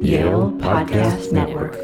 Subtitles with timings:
[0.00, 1.74] Yale Podcast Network.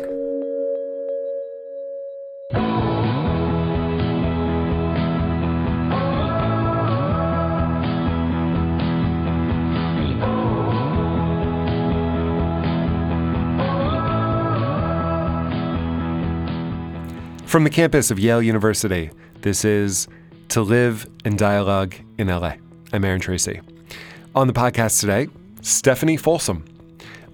[17.48, 19.10] From the campus of Yale University,
[19.42, 20.06] this is
[20.50, 22.54] To Live in Dialogue in LA.
[22.92, 23.60] I'm Aaron Tracy.
[24.34, 25.28] On the podcast today,
[25.62, 26.64] Stephanie Folsom.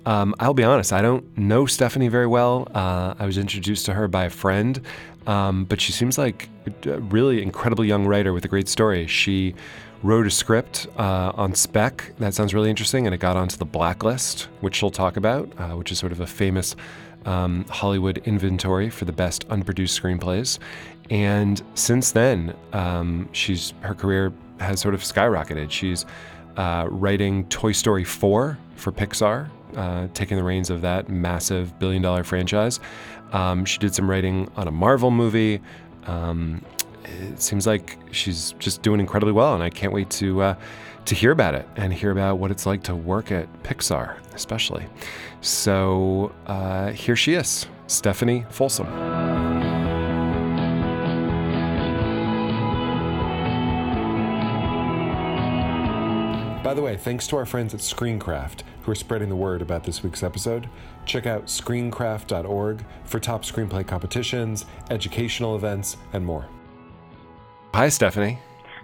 [0.07, 2.69] Um, I'll be honest, I don't know Stephanie very well.
[2.75, 4.81] Uh, I was introduced to her by a friend,
[5.27, 6.49] um, but she seems like
[6.87, 9.07] a really incredibly young writer with a great story.
[9.07, 9.55] She
[10.03, 13.67] wrote a script uh, on Spec that sounds really interesting, and it got onto the
[13.67, 16.75] Blacklist, which she'll talk about, uh, which is sort of a famous
[17.27, 20.59] um, Hollywood inventory for the best unproduced screenplays.
[21.11, 25.71] And since then, um, she's her career has sort of skyrocketed.
[25.71, 26.07] She's
[26.57, 32.03] uh, writing Toy Story 4 for Pixar, uh, taking the reins of that massive billion
[32.03, 32.81] dollar franchise.
[33.33, 35.61] Um, she did some writing on a Marvel movie.
[36.07, 36.65] Um,
[37.05, 40.55] it seems like she's just doing incredibly well, and I can't wait to uh,
[41.07, 44.87] to hear about it and hear about what it's like to work at Pixar, especially.
[45.41, 49.20] So uh, here she is, Stephanie Folsom.
[56.71, 59.83] By the way, thanks to our friends at Screencraft who are spreading the word about
[59.83, 60.69] this week's episode.
[61.05, 66.47] Check out screencraft.org for top screenplay competitions, educational events, and more.
[67.75, 68.39] Hi, Stephanie.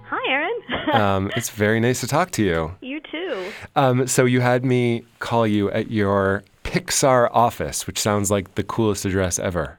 [0.08, 0.60] Hi, Aaron.
[1.00, 2.74] um, it's very nice to talk to you.
[2.80, 3.52] You too.
[3.76, 8.64] Um, so you had me call you at your Pixar office, which sounds like the
[8.64, 9.78] coolest address ever.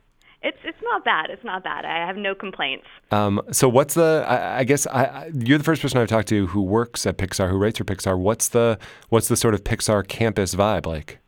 [0.90, 1.30] Not bad.
[1.30, 1.86] It's not bad.
[1.86, 2.86] I have no complaints.
[3.12, 4.24] Um, so what's the?
[4.28, 7.18] I, I guess I, I, you're the first person I've talked to who works at
[7.18, 8.18] Pixar, who writes for Pixar.
[8.18, 11.20] What's the what's the sort of Pixar campus vibe like?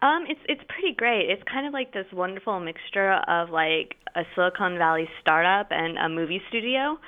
[0.00, 1.30] Um, it's it's pretty great.
[1.30, 6.08] It's kind of like this wonderful mixture of like a Silicon Valley startup and a
[6.08, 6.98] movie studio.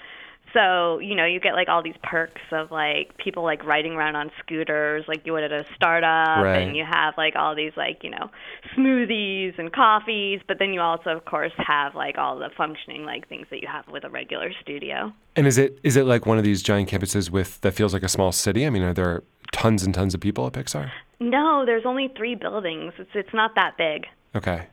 [0.57, 4.17] So, you know, you get like all these perks of like people like riding around
[4.17, 6.63] on scooters like you would at a startup Right.
[6.63, 8.31] and you have like all these like, you know,
[8.75, 13.29] smoothies and coffees, but then you also of course have like all the functioning like
[13.29, 15.13] things that you have with a regular studio.
[15.35, 18.03] And is it is it like one of these giant campuses with that feels like
[18.03, 18.67] a small city?
[18.67, 20.91] I mean, are there tons and tons of people at Pixar?
[21.21, 22.93] No, there's only 3 buildings.
[22.99, 24.07] It's it's not that big.
[24.35, 24.69] Okay.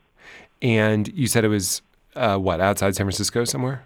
[0.62, 1.82] And you said it was
[2.16, 3.84] uh, what outside San Francisco somewhere?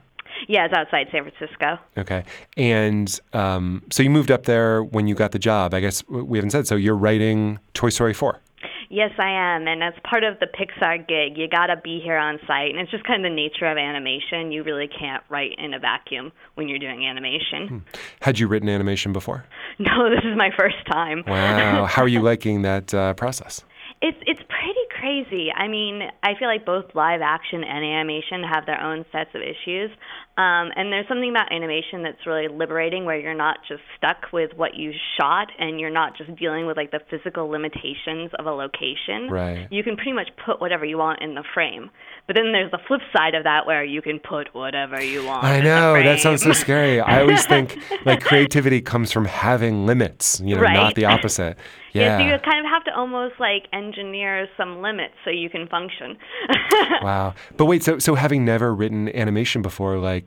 [0.47, 1.77] Yeah, it's outside San Francisco.
[1.97, 2.23] Okay.
[2.55, 5.73] And um, so you moved up there when you got the job.
[5.73, 6.67] I guess we haven't said.
[6.67, 8.41] So you're writing Toy Story 4.
[8.89, 12.39] Yes, I am, and as part of the Pixar gig, you gotta be here on
[12.47, 14.53] site, and it's just kind of the nature of animation.
[14.53, 17.83] You really can't write in a vacuum when you're doing animation.
[18.21, 19.45] Had you written animation before?
[19.79, 21.23] No, this is my first time.
[21.27, 21.85] Wow.
[21.89, 23.63] How are you liking that uh, process?
[24.01, 25.51] It's it's pretty crazy.
[25.51, 29.41] I mean, I feel like both live action and animation have their own sets of
[29.43, 29.91] issues.
[30.37, 34.51] Um, and there's something about animation that's really liberating where you're not just stuck with
[34.55, 38.51] what you shot and you're not just dealing with like the physical limitations of a
[38.51, 39.29] location.
[39.31, 39.67] Right.
[39.71, 41.89] You can pretty much put whatever you want in the frame.
[42.27, 45.43] But then there's the flip side of that where you can put whatever you want.
[45.43, 46.99] I know that sounds so scary.
[46.99, 51.57] I always think like creativity comes from having limits, you know, not the opposite.
[51.93, 52.35] Yeah, so Yeah.
[52.35, 56.17] you kind of have to almost like engineer some limits so you can function.
[57.01, 57.33] Wow.
[57.55, 60.26] But wait, so so having never written animation before, like,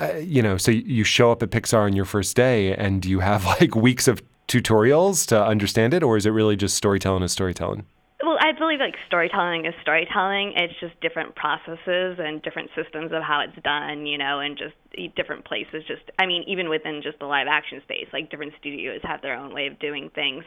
[0.00, 3.20] uh, you know, so you show up at Pixar on your first day, and you
[3.20, 7.32] have like weeks of tutorials to understand it, or is it really just storytelling is
[7.32, 7.84] storytelling?
[8.20, 10.54] Well, I believe like storytelling is storytelling.
[10.56, 14.74] It's just different processes and different systems of how it's done, you know, and just
[14.96, 15.84] e- different places.
[15.86, 19.36] Just, I mean, even within just the live action space, like different studios have their
[19.36, 20.42] own way of doing things.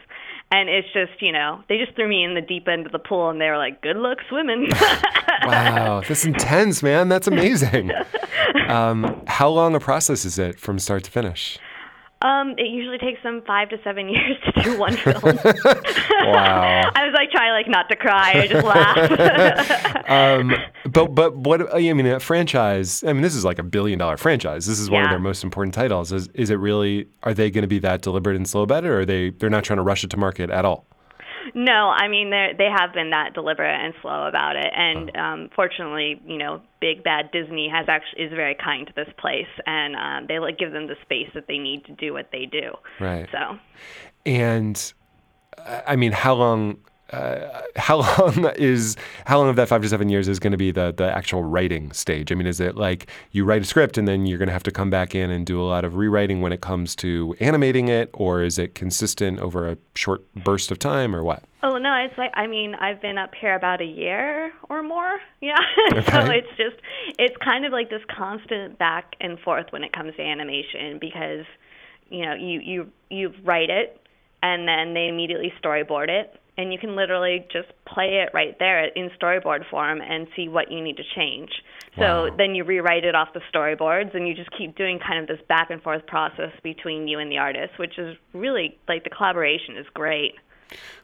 [0.50, 2.98] And it's just, you know, they just threw me in the deep end of the
[2.98, 4.68] pool and they were like, good luck swimming.
[5.44, 7.08] Wow, that's intense, man.
[7.08, 7.90] That's amazing.
[8.68, 11.58] Um, how long a process is it from start to finish?
[12.22, 15.20] Um, it usually takes them five to seven years to do one film.
[16.22, 16.90] Wow.
[16.94, 20.08] I was like trying like not to cry or just laugh.
[20.08, 20.52] um,
[20.88, 23.02] but but what I mean, a franchise.
[23.02, 24.66] I mean, this is like a billion dollar franchise.
[24.66, 26.12] This is one of their most important titles.
[26.12, 27.08] Is is it really?
[27.24, 29.50] Are they going to be that deliberate and slow about it, or are they they're
[29.50, 30.86] not trying to rush it to market at all?
[31.54, 35.50] No, I mean they they have been that deliberate and slow about it, and um,
[35.54, 39.96] fortunately, you know, Big Bad Disney has actually is very kind to this place, and
[39.96, 42.72] um, they like give them the space that they need to do what they do.
[43.00, 43.28] Right.
[43.32, 43.58] So
[44.24, 44.92] And
[45.86, 46.78] I mean, how long?
[47.12, 50.56] Uh, how long is how long of that five to seven years is going to
[50.56, 52.32] be the the actual writing stage?
[52.32, 54.62] I mean, is it like you write a script and then you're going to have
[54.64, 57.88] to come back in and do a lot of rewriting when it comes to animating
[57.88, 61.44] it, or is it consistent over a short burst of time, or what?
[61.62, 65.20] Oh no, it's like I mean I've been up here about a year or more.
[65.42, 65.58] Yeah.
[65.90, 66.76] so it's just
[67.18, 71.44] it's kind of like this constant back and forth when it comes to animation because
[72.12, 73.98] you know, you you you write it
[74.42, 78.84] and then they immediately storyboard it and you can literally just play it right there
[78.84, 81.50] in storyboard form and see what you need to change.
[81.98, 85.26] So then you rewrite it off the storyboards and you just keep doing kind of
[85.26, 89.10] this back and forth process between you and the artist, which is really like the
[89.10, 90.34] collaboration is great.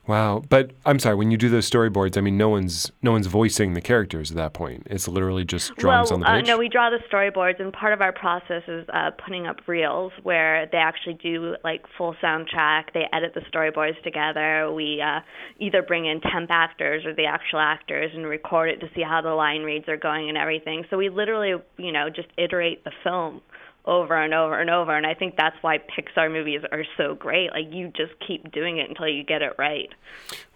[0.08, 0.42] Wow.
[0.48, 3.74] But I'm sorry, when you do those storyboards, I mean, no one's no one's voicing
[3.74, 4.86] the characters at that point.
[4.90, 6.46] It's literally just drawings well, on the uh, page.
[6.46, 10.12] no, we draw the storyboards, and part of our process is uh, putting up reels
[10.22, 12.94] where they actually do like full soundtrack.
[12.94, 14.72] They edit the storyboards together.
[14.72, 15.20] We uh,
[15.58, 19.20] either bring in temp actors or the actual actors and record it to see how
[19.20, 20.84] the line reads are going and everything.
[20.88, 23.42] So we literally, you know, just iterate the film
[23.84, 24.96] over and over and over.
[24.96, 27.50] And I think that's why Pixar movies are so great.
[27.52, 29.90] Like you just keep doing it until you get it right.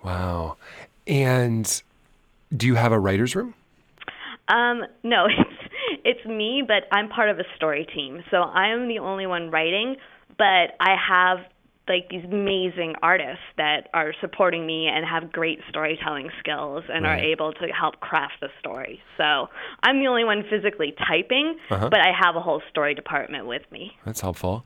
[0.03, 0.57] Wow.
[1.07, 1.83] And
[2.57, 3.55] do you have a writer's room?
[4.49, 5.63] Um, no, it's
[6.05, 8.23] it's me, but I'm part of a story team.
[8.31, 9.97] So I'm the only one writing,
[10.37, 11.39] but I have
[11.89, 17.19] like these amazing artists that are supporting me and have great storytelling skills and are
[17.19, 19.01] able to help craft the story.
[19.17, 19.49] So
[19.83, 21.89] I'm the only one physically typing, Uh-huh.
[21.91, 23.97] but I have a whole story department with me.
[24.05, 24.65] That's helpful.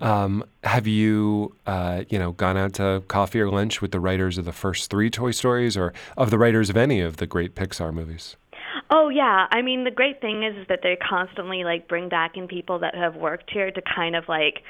[0.00, 4.38] Um, have you, uh, you know, gone out to coffee or lunch with the writers
[4.38, 7.54] of the first three Toy Stories, or of the writers of any of the great
[7.56, 8.36] Pixar movies?
[8.90, 12.36] Oh yeah, I mean the great thing is, is that they constantly like bring back
[12.36, 14.62] in people that have worked here to kind of like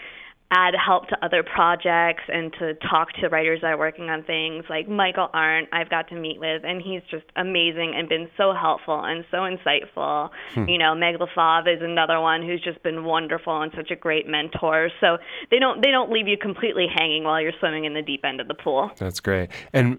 [0.50, 4.64] add help to other projects and to talk to writers that are working on things
[4.70, 8.54] like Michael Arndt I've got to meet with and he's just amazing and been so
[8.54, 10.30] helpful and so insightful.
[10.68, 14.26] You know, Meg LeFauve is another one who's just been wonderful and such a great
[14.26, 14.90] mentor.
[15.00, 15.18] So
[15.50, 18.40] they don't they don't leave you completely hanging while you're swimming in the deep end
[18.40, 18.90] of the pool.
[18.96, 19.50] That's great.
[19.72, 19.98] And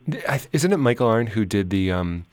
[0.51, 2.25] isn't it Michael Arndt who did the um,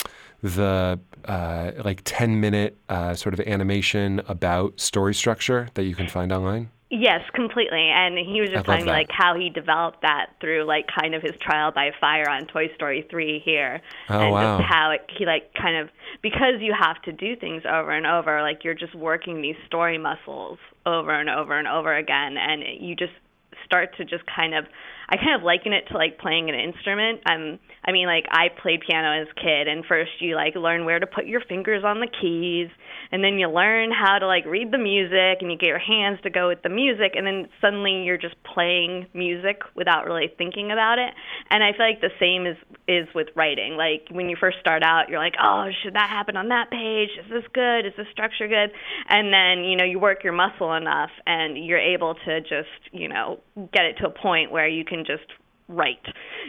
[0.42, 6.08] the uh, like ten minute uh, sort of animation about story structure that you can
[6.08, 6.70] find online?
[6.88, 7.90] Yes, completely.
[7.90, 11.22] And he was just telling me like how he developed that through like kind of
[11.22, 13.80] his trial by fire on Toy Story 3 here.
[14.08, 14.58] Oh, and wow.
[14.58, 15.88] just how it, he like kind of
[16.22, 19.98] because you have to do things over and over, like you're just working these story
[19.98, 23.12] muscles over and over and over again and it, you just
[23.64, 24.64] start to just kind of
[25.08, 27.20] I kind of liken it to like playing an instrument.
[27.28, 30.84] Um I mean like I played piano as a kid and first you like learn
[30.84, 32.70] where to put your fingers on the keys
[33.12, 36.18] and then you learn how to like read the music and you get your hands
[36.22, 40.72] to go with the music and then suddenly you're just playing music without really thinking
[40.72, 41.12] about it.
[41.50, 42.56] And I feel like the same is
[42.88, 43.76] is with writing.
[43.76, 47.10] Like when you first start out, you're like, "Oh, should that happen on that page?
[47.18, 47.86] Is this good?
[47.86, 48.70] Is this structure good?"
[49.08, 53.08] And then, you know, you work your muscle enough and you're able to just, you
[53.08, 53.40] know,
[53.72, 55.24] get it to a point where you can just
[55.68, 55.98] write,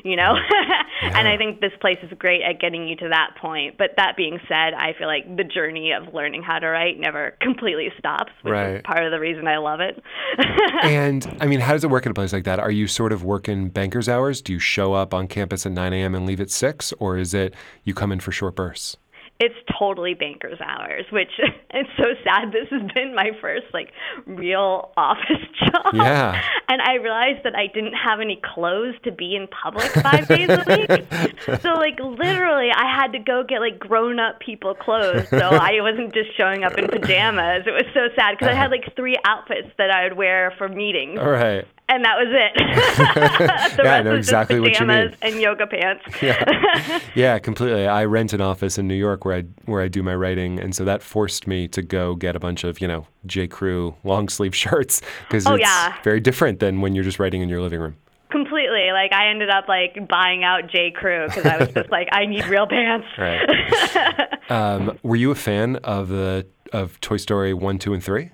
[0.04, 0.36] you know?
[1.02, 3.76] and I think this place is great at getting you to that point.
[3.76, 7.36] But that being said, I feel like the journey of learning how to write never
[7.42, 8.76] completely stops, which Right.
[8.76, 10.02] is part of the reason I love it.
[10.84, 12.60] and I mean, how does it work in a place like that?
[12.60, 14.40] Are you sort of working banker's hours?
[14.40, 16.14] Do you show up on campus at 9 a.m.
[16.14, 16.94] and leave at 6?
[17.00, 18.98] Or is it you come in for short bursts?
[19.40, 21.30] It's totally banker's hours, which
[21.70, 22.52] it's so sad.
[22.52, 23.92] This has been my first like
[24.26, 25.94] real office job.
[25.94, 26.42] Yeah.
[26.68, 30.50] And I realized that I didn't have any clothes to be in public five days
[30.50, 31.06] a week.
[31.62, 35.30] So like literally I had to go get like grown up people clothes.
[35.30, 37.64] So I wasn't just showing up in pajamas.
[37.66, 40.68] It was so sad because I had like three outfits that I would wear for
[40.68, 41.20] meetings.
[41.20, 41.66] All right.
[41.90, 43.78] And that was it.
[43.78, 45.10] the Yeah, I rest know exactly what you mean.
[45.12, 46.04] pajamas and yoga pants.
[46.22, 47.00] Yeah.
[47.16, 47.88] yeah, completely.
[47.88, 50.76] I rent an office in New York where I where I do my writing, and
[50.76, 54.28] so that forced me to go get a bunch of you know J Crew long
[54.30, 55.96] sleeve shirts because Oh, it's yeah.
[56.04, 57.96] very different than when you're just writing in your living room.
[58.30, 58.90] Completely.
[58.92, 62.26] Like I ended up like buying out J Crew because I was just like, I
[62.26, 63.08] need real pants.
[63.18, 64.28] Right.
[64.50, 68.32] Um, were you a fan of the of Toy Story one, two, and three?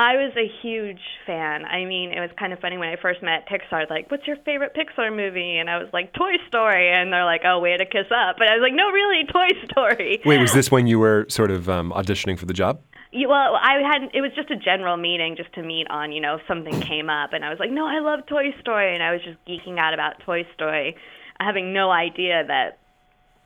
[0.00, 1.66] I was a huge fan.
[1.66, 3.84] I mean, it was kind of funny when I first met Pixar.
[3.90, 5.58] Like, what's your favorite Pixar movie?
[5.58, 6.90] And I was like, Toy Story.
[6.90, 8.36] And they're like, oh, way to kiss up.
[8.38, 10.22] But I was like, no, really, Toy Story.
[10.24, 12.80] Wait, was this when you were sort of um, auditioning for the job?
[13.12, 16.20] Yeah, well, I had it was just a general meeting just to meet on, you
[16.22, 19.02] know, if something came up, and I was like, no, I love Toy Story, and
[19.02, 20.96] I was just geeking out about Toy Story,
[21.40, 22.78] having no idea that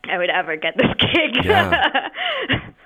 [0.05, 1.45] I would ever get this gig.
[1.45, 1.99] Yeah.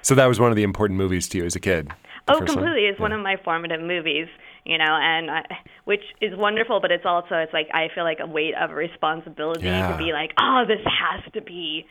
[0.02, 1.90] So that was one of the important movies to you as a kid.
[2.28, 2.86] Oh, completely.
[2.86, 4.28] It's one of my formative movies.
[4.64, 5.42] you know, and I,
[5.84, 9.64] which is wonderful, but it's also it's like I feel like a weight of responsibility
[9.66, 9.90] Yeah.
[9.92, 11.86] to be like, oh, this has to be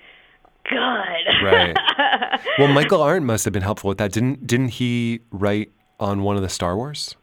[0.69, 1.43] good.
[1.43, 1.75] Right.
[2.59, 4.11] well, Michael Arndt must have been helpful with that.
[4.11, 7.15] Didn't didn't he write on one of the Star Wars?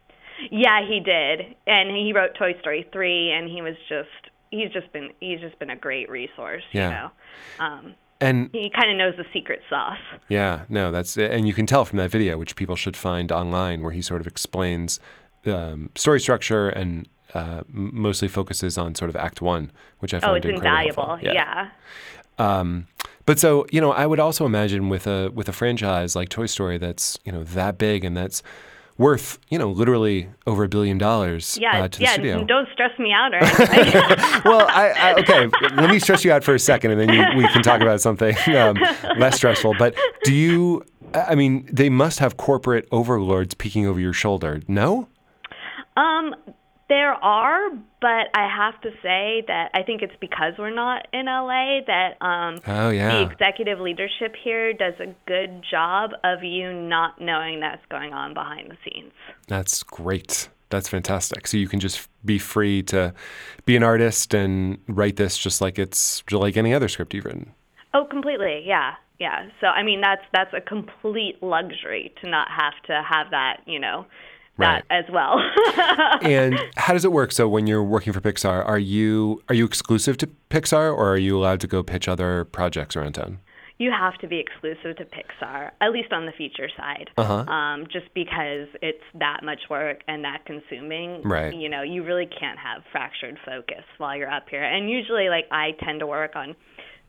[0.50, 4.09] Yeah, he did, and he wrote Toy Story three, and he was just
[4.50, 6.62] he's just been he's just been a great resource.
[6.73, 6.88] Yeah.
[6.88, 7.11] You know,
[7.64, 9.99] um, And he kind of knows the secret sauce.
[10.28, 13.83] yeah, no, that's and you can tell from that video, which people should find online,
[13.83, 15.00] where he sort of explains
[15.47, 20.33] um, story structure and uh, mostly focuses on sort of Act One, which I found
[20.33, 21.06] Oh, it's invaluable.
[21.06, 21.28] helpful.
[21.35, 21.71] Yeah.
[22.38, 22.87] Um,
[23.26, 26.47] but so you know, I would also imagine with a with a franchise like Toy
[26.47, 28.42] Story that's you know that big and that's
[28.96, 32.12] worth you know literally over a billion dollars Yeah, uh, to the yeah.
[32.12, 32.44] studio.
[32.44, 33.40] Don't stress me out or
[34.44, 35.48] well, I, I okay.
[35.74, 38.00] Let me stress you out for a second, and then you, we can talk about
[38.00, 38.76] something um,
[39.18, 39.74] less stressful.
[39.78, 40.84] But do you?
[41.14, 44.62] I mean, they must have corporate overlords peeking over your shoulder.
[44.68, 45.08] No.
[45.96, 46.34] um,
[46.88, 51.26] there are, but I have to say that I think it's because we're not in
[51.26, 53.17] LA that um, Oh yeah.
[53.25, 58.35] the executive leadership here does a good job of you not knowing that's going on
[58.35, 59.12] behind the scenes.
[59.49, 60.49] That's great.
[60.71, 61.47] That's fantastic.
[61.47, 63.14] So you can just be free to
[63.64, 67.25] be an artist and write this just like it's just like any other script you've
[67.25, 67.53] written.
[67.95, 68.62] Oh, completely.
[68.67, 68.95] Yeah.
[69.21, 69.49] Yeah.
[69.61, 73.79] So I mean that's that's a complete luxury to not have to have that, you
[73.79, 74.07] know,
[74.58, 75.40] that as well.
[76.23, 77.32] And how does it work?
[77.32, 81.18] So when you're working for Pixar, are you are you exclusive to Pixar, or are
[81.18, 83.40] you allowed to go pitch other projects around town?
[83.78, 87.11] you have to be exclusive to Pixar, at least on the feature side.
[87.16, 87.44] Uh-huh.
[87.52, 91.23] Um, just because it's that much work and that consuming.
[91.23, 91.52] Right.
[91.52, 94.62] You know, you really can't have fractured focus while you're up here.
[94.62, 96.54] And usually, like, I tend to work on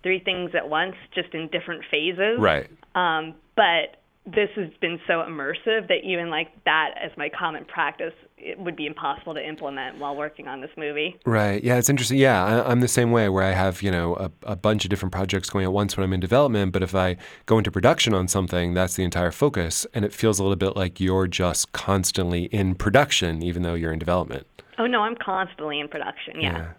[0.02, 2.40] three things at once, just in different phases.
[2.40, 2.68] Right.
[2.96, 8.14] Um, but this has been so immersive that even like that as my common practice,
[8.38, 11.16] it would be impossible to implement while working on this movie.
[11.26, 11.64] Right.
[11.64, 12.18] Yeah, it's interesting.
[12.18, 14.90] Yeah, I, I'm the same way where I have, you know, a, a bunch of
[14.90, 16.72] different projects going at once when I'm in development.
[16.72, 19.86] But if I go into production on something, that's the entire focus.
[19.94, 23.94] And it feels a little bit like you're just constantly in production, even though you're
[23.94, 24.48] in development.
[24.78, 26.42] Oh no, I'm constantly in production.
[26.42, 26.74] Yeah.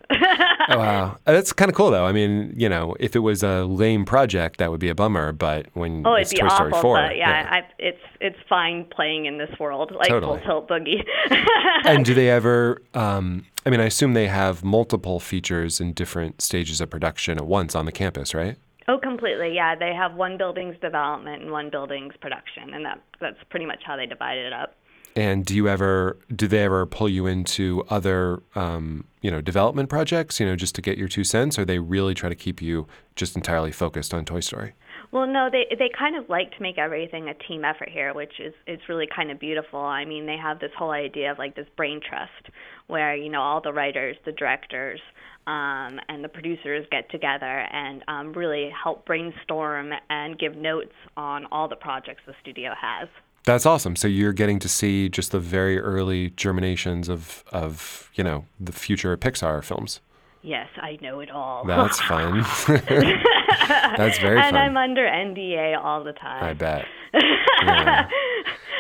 [0.69, 1.17] Oh, wow.
[1.27, 2.05] Uh, That's kind of cool, though.
[2.05, 5.33] I mean, you know, if it was a lame project, that would be a bummer.
[5.33, 6.97] But when Oh, it's it'd be Toy Story awful, 4.
[7.09, 10.39] but yeah, I, it's it's fine playing in this world, like Totally.
[10.41, 11.05] Full Tilt Boogie.
[11.85, 16.43] and do they ever, um, I mean, I assume they have multiple features in different
[16.43, 18.57] stages of production at once on the campus, right?
[18.89, 19.53] oh, completely.
[19.53, 23.81] Yeah, they have one building's development and one building's production, and that that's pretty much
[23.85, 24.77] how they divided it up.
[25.17, 29.89] And do you ever do they ever pull you into other um, you know development
[29.89, 30.39] projects?
[30.39, 32.87] You know, just to get your two cents, or they really try to keep you
[33.17, 34.75] just entirely focused on Toy Story?
[35.13, 38.39] Well, no, they they kind of like to make everything a team effort here, which
[38.39, 39.81] is it's really kind of beautiful.
[39.81, 42.55] I mean, they have this whole idea of like this brain trust,
[42.87, 45.01] where you know all the writers, the directors,
[45.47, 51.47] um, and the producers get together and um, really help brainstorm and give notes on
[51.51, 53.09] all the projects the studio has.
[53.47, 53.95] That's awesome.
[53.97, 58.73] So you're getting to see just the very early germinations of of you know the
[58.73, 60.01] future Pixar films.
[60.43, 61.65] Yes, I know it all.
[61.65, 62.41] That's fun.
[62.69, 64.55] That's very and fun.
[64.55, 66.45] And I'm under NDA all the time.
[66.45, 66.85] I bet.
[67.63, 68.07] Yeah.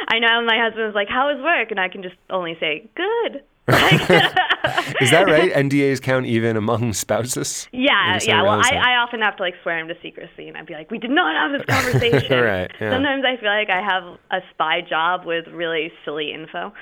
[0.08, 3.42] I know my husband's like, "How is work?" and I can just only say, "Good."
[5.00, 5.52] Is that right?
[5.52, 7.68] NDAs count even among spouses?
[7.72, 8.42] Yeah, When you say yeah.
[8.42, 8.70] Well, I.
[8.76, 11.10] I often have to like swear him to secrecy, and I'd be like, "We did
[11.10, 12.90] not have this conversation." Right, yeah.
[12.90, 16.72] Sometimes I feel like I have a spy job with really silly info.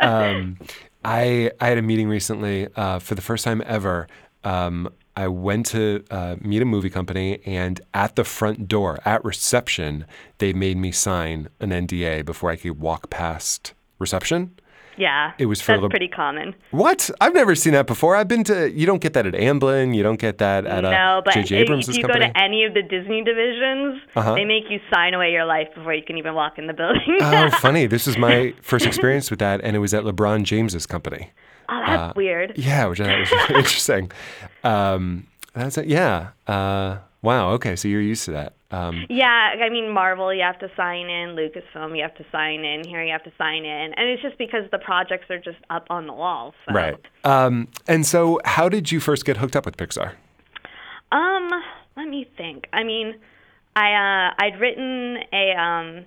[0.00, 0.58] um,
[1.04, 4.06] I I had a meeting recently uh, for the first time ever.
[4.44, 9.22] Um, I went to uh, meet a movie company, and at the front door, at
[9.24, 10.06] reception,
[10.38, 14.58] they made me sign an NDA before I could walk past reception.
[14.96, 16.54] Yeah, It was for that's pretty common.
[16.70, 17.10] What?
[17.20, 18.14] I've never seen that before.
[18.16, 18.70] I've been to.
[18.70, 19.94] You don't get that at Amblin.
[19.94, 21.62] You don't get that at uh, no, but J.J.
[21.62, 22.02] if you company.
[22.02, 24.34] go to any of the Disney divisions, Uh-huh.
[24.34, 27.18] they make you sign away your life before you can even walk in the building.
[27.20, 27.86] oh, funny!
[27.86, 31.30] This is my first experience with that, and it was at LeBron James's company.
[31.68, 32.50] Oh, that's weird.
[32.50, 34.12] uh, Yeah, which I thought was really interesting.
[34.64, 35.86] Um, that's it.
[35.86, 36.30] Yeah.
[36.46, 37.50] Uh, wow.
[37.52, 38.54] Okay, so you're used to that.
[38.72, 41.36] Um, Yeah, I mean Marvel, you have to sign in.
[41.36, 42.84] Lucasfilm, you have to sign in.
[42.84, 45.86] Here, you have to sign in, and it's just because the projects are just up
[45.90, 46.54] on the walls.
[46.66, 46.74] So.
[46.74, 46.96] right.
[47.24, 50.14] Um, and so, how did you first get hooked up with Pixar?
[51.12, 51.50] Um,
[51.96, 52.68] let me think.
[52.72, 53.14] I mean,
[53.76, 56.04] I uh, I'd written a um,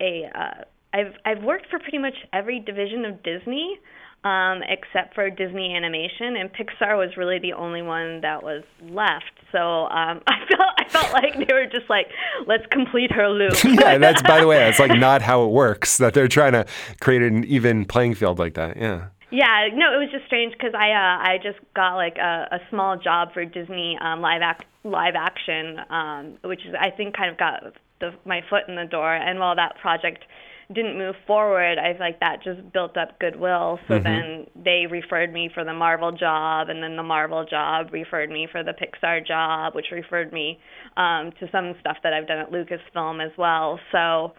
[0.00, 3.78] a uh, I've I've worked for pretty much every division of Disney.
[4.24, 9.32] Um, except for Disney Animation, and Pixar was really the only one that was left.
[9.52, 12.06] So um, I felt I felt like they were just like,
[12.46, 13.54] let's complete her loop.
[13.64, 15.98] yeah, that's by the way, that's like not how it works.
[15.98, 16.66] That they're trying to
[17.00, 18.76] create an even playing field like that.
[18.76, 19.08] Yeah.
[19.30, 22.58] Yeah, no, it was just strange because I uh, I just got like a, a
[22.70, 27.30] small job for Disney um, live act live action, um, which is I think kind
[27.30, 29.14] of got the, my foot in the door.
[29.14, 30.24] And while that project
[30.72, 33.80] didn't move forward, I like that just built up goodwill.
[33.88, 34.02] So Mhm.
[34.04, 38.46] then they referred me for the Marvel job, and then the Marvel job referred me
[38.46, 40.58] for the Pixar job, which referred me
[40.96, 43.78] um, to some stuff that I've done at Lucasfilm as well.
[43.92, 44.34] So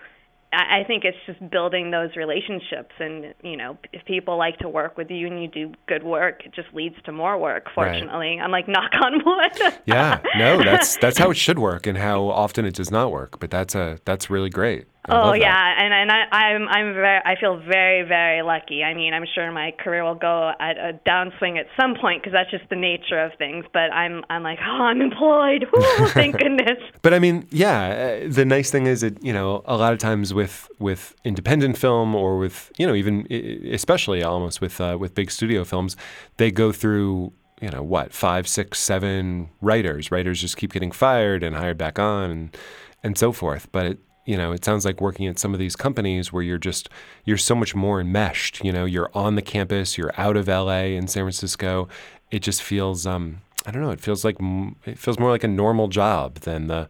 [0.52, 4.70] I I think it's just building those relationships, and you know, if people like to
[4.70, 7.66] work with you and you do good work, it just leads to more work.
[7.78, 7.92] Right.
[7.92, 9.74] Fortunately, I'm like knock on wood.
[9.86, 10.20] Yeah.
[10.38, 13.40] No, that's that's how it should work, and how often it does not work.
[13.40, 14.86] But that's a that's really great.
[15.06, 15.40] I oh love that.
[15.40, 18.84] yeah, and and I, I'm I'm very I feel very very lucky.
[18.84, 22.34] I mean, I'm sure my career will go at a downswing at some point because
[22.34, 23.66] that's just the nature of things.
[23.72, 25.66] But I'm I'm like, oh, I'm employed.
[25.74, 26.80] Woo, thank goodness.
[27.02, 30.00] But I mean, yeah, uh, the nice thing is that, you know, a lot of
[30.00, 33.26] times with with independent film or with, you know, even
[33.72, 35.96] especially almost with uh, with big studio films,
[36.38, 40.12] they go through, you know, what, five, six, seven writers.
[40.12, 42.58] Writers just keep getting fired and hired back on and
[43.02, 43.72] and so forth.
[43.72, 44.00] But it
[44.30, 46.88] you know, it sounds like working at some of these companies where you're just
[47.26, 48.64] you're so much more enmeshed.
[48.64, 51.88] You know, you're on the campus, you're out of LA and San Francisco.
[52.30, 53.90] It just feels um I don't know.
[53.90, 54.38] It feels like
[54.86, 56.88] it feels more like a normal job than the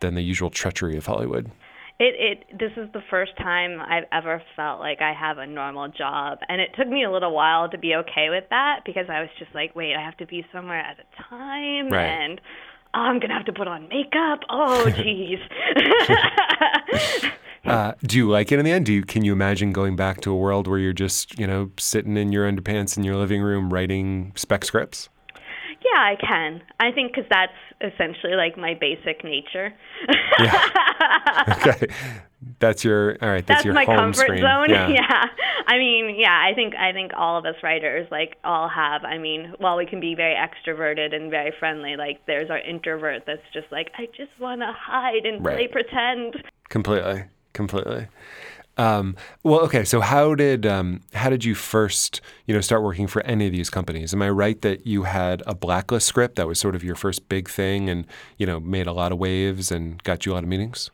[0.00, 1.50] than the usual treachery of Hollywood.
[1.98, 2.14] It
[2.50, 6.38] it this is the first time I've ever felt like I have a normal job,
[6.48, 9.30] and it took me a little while to be okay with that because I was
[9.38, 12.06] just like, wait, I have to be somewhere at a time, Right.
[12.06, 12.40] and
[12.94, 14.40] oh, I'm gonna have to put on makeup.
[14.50, 15.40] Oh, jeez.
[17.64, 18.84] Uh, do you like it in the end?
[18.84, 21.70] Do you can you imagine going back to a world where you're just you know
[21.78, 25.08] sitting in your underpants in your living room writing spec scripts?
[25.92, 26.62] yeah, I can.
[26.80, 29.72] I think because that's essentially like my basic nature.
[30.38, 30.68] yeah.
[31.48, 31.88] Okay,
[32.60, 33.46] that's your all right.
[33.46, 34.42] That's, that's your my home comfort screen.
[34.42, 34.70] zone.
[34.70, 35.24] Yeah.
[35.66, 39.04] I mean, yeah, I think I think all of us writers like all have.
[39.04, 43.24] I mean, while we can be very extroverted and very friendly, like there's our introvert
[43.26, 46.42] that's just like I just want to hide and play pretend.
[46.68, 48.06] Completely, completely.
[48.78, 49.84] Um, well, okay.
[49.84, 53.52] So how did um, how did you first you know start working for any of
[53.52, 54.14] these companies?
[54.14, 57.28] Am I right that you had a blacklist script that was sort of your first
[57.28, 58.06] big thing, and
[58.38, 60.90] you know made a lot of waves and got you a lot of meetings?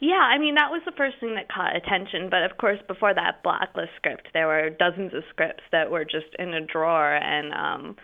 [0.00, 2.30] Yeah, I mean that was the first thing that caught attention.
[2.30, 6.34] But of course, before that blacklist script, there were dozens of scripts that were just
[6.38, 7.96] in a drawer, and um,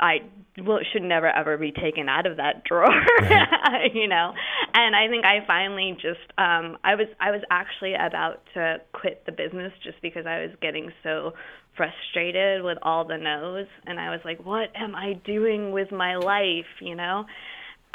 [0.00, 0.18] I
[0.64, 2.90] well it should never ever be taken out of that drawer,
[3.94, 4.32] you know.
[4.74, 9.24] And I think I finally just um, I was I was actually about to quit
[9.26, 11.32] the business just because I was getting so
[11.76, 16.16] frustrated with all the no's, and I was like, what am I doing with my
[16.16, 17.24] life, you know?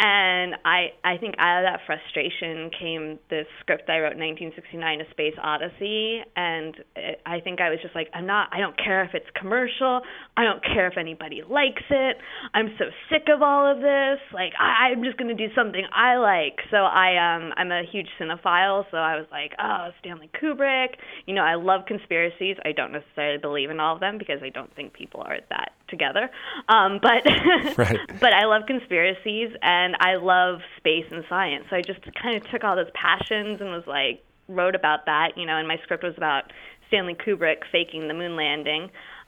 [0.01, 5.09] And I, I think out of that frustration came this script I wrote, 1969: A
[5.11, 6.23] Space Odyssey.
[6.37, 8.47] And it, I think I was just like, I'm not.
[8.53, 9.99] I don't care if it's commercial.
[10.37, 12.15] I don't care if anybody likes it.
[12.53, 14.23] I'm so sick of all of this.
[14.33, 16.63] Like, I, I'm just gonna do something I like.
[16.71, 18.85] So I, um, I'm a huge cinephile.
[18.91, 20.95] So I was like, oh, Stanley Kubrick.
[21.25, 22.55] You know, I love conspiracies.
[22.63, 25.73] I don't necessarily believe in all of them because I don't think people are that
[25.89, 26.29] together.
[26.67, 27.23] Um, but
[27.77, 27.97] Right.
[28.19, 31.65] but I love conspiracies and I love space and science.
[31.69, 35.37] So I just kind of took all those passions and was like wrote about that,
[35.37, 36.51] you know, and my script was about
[36.87, 38.83] Stanley Kubrick faking the moon landing.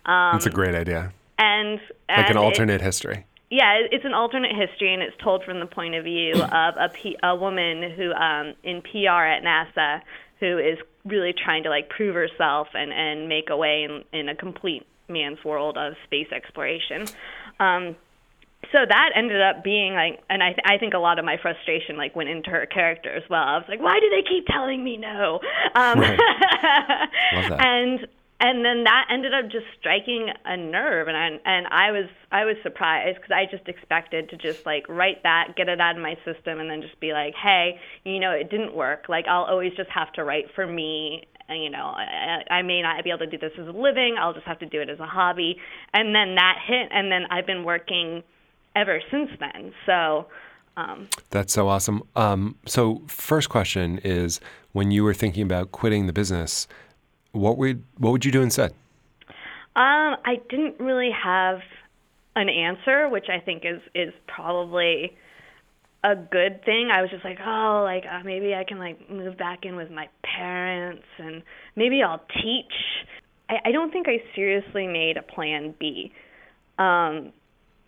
[0.05, 3.25] Um, That's a great idea, and like an and it- alternate history.
[3.51, 6.89] yeah, it's an alternate history, and it's told from the point of view of a,
[6.91, 10.01] P- a woman who, um, in PR at NASA,
[10.39, 14.27] who is really trying to like prove herself and and make a way in in
[14.27, 17.07] a complete man's world of space exploration.
[17.59, 17.95] Um,
[18.71, 21.37] so that ended up being like, and I th- I think a lot of my
[21.41, 23.41] frustration like went into her character as well.
[23.41, 25.39] I was like, why do they keep telling me no?
[25.75, 26.19] Um, Right.
[27.59, 28.07] And
[28.41, 32.45] and then that ended up just striking a nerve and I, and I was I
[32.45, 36.01] was surprised because I just expected to just like write that get it out of
[36.01, 39.43] my system and then just be like hey you know it didn't work like I'll
[39.43, 43.09] always just have to write for me and, you know I, I may not be
[43.09, 45.05] able to do this as a living I'll just have to do it as a
[45.05, 45.57] hobby
[45.93, 48.23] and then that hit and then I've been working
[48.75, 50.27] ever since then so
[50.77, 52.03] um, That's so awesome.
[52.15, 54.39] Um, so, first question is:
[54.71, 56.67] When you were thinking about quitting the business,
[57.31, 58.73] what would what would you do instead?
[59.75, 61.59] Um, I didn't really have
[62.35, 65.15] an answer, which I think is is probably
[66.03, 66.89] a good thing.
[66.91, 69.91] I was just like, oh, like uh, maybe I can like move back in with
[69.91, 71.43] my parents, and
[71.75, 72.73] maybe I'll teach.
[73.49, 76.11] I, I don't think I seriously made a plan B.
[76.79, 77.31] Um,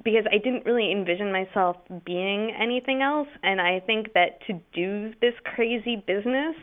[0.04, 3.28] because I didn't really envision myself being anything else.
[3.42, 6.56] And I think that to do this crazy business,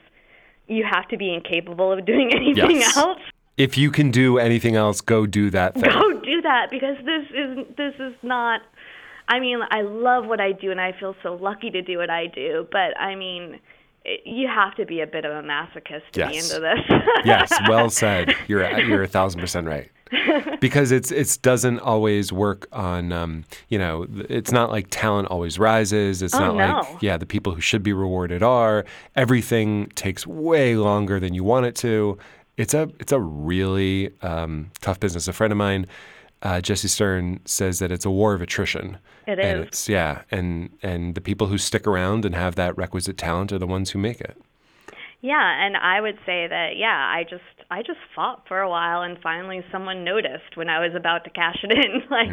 [0.67, 2.97] you have to be incapable of doing anything Yes.
[2.97, 3.19] else.
[3.57, 5.91] If you can do anything else, go do that thing.
[5.91, 8.61] Go do that because this is this is not.
[9.31, 12.11] I mean, I love what I do, and I feel so lucky to do what
[12.11, 12.66] I do.
[12.71, 13.61] But I mean,
[14.05, 16.99] it, you have to be a bit of a masochist to be into this.
[17.25, 18.35] yes, well said.
[18.49, 19.90] You're you're a thousand percent right.
[20.61, 25.59] Because it's it's doesn't always work on um, you know it's not like talent always
[25.59, 26.21] rises.
[26.21, 26.93] It's Oh, not no.
[26.93, 28.85] like yeah the people who should be rewarded are.
[29.16, 32.19] Everything takes way longer than you want it to.
[32.57, 35.29] It's a it's a really um, tough business.
[35.29, 35.87] A friend of mine,
[36.42, 38.98] uh, Jesse Stern, says that it's a war of attrition.
[39.26, 39.66] It and is.
[39.68, 43.59] It's, yeah, and and the people who stick around and have that requisite talent are
[43.59, 44.40] the ones who make it.
[45.22, 49.03] Yeah, and I would say that yeah, I just I just fought for a while
[49.03, 52.03] and finally someone noticed when I was about to cash it in.
[52.11, 52.31] Like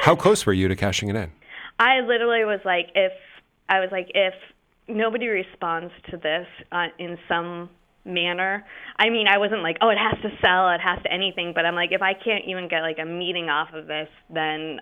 [0.00, 1.30] How close were you to cashing it in?
[1.78, 3.12] I literally was like if
[3.68, 4.34] I was like if
[4.88, 7.68] nobody responds to this uh, in some
[8.04, 8.64] manner.
[8.98, 11.64] I mean, I wasn't like, "Oh, it has to sell, it has to anything," but
[11.64, 14.80] I'm like if I can't even get like a meeting off of this, then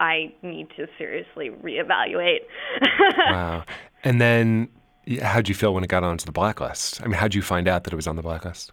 [0.00, 2.40] I need to seriously reevaluate.
[3.18, 3.64] Wow.
[4.04, 4.68] And then,
[5.06, 7.00] y- how'd you feel when it got onto the blacklist?
[7.02, 8.72] I mean, how'd you find out that it was on the blacklist?